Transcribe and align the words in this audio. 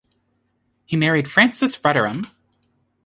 He 0.83 0.95
married 0.97 1.29
Frances 1.29 1.77
Rudderham. 1.85 2.25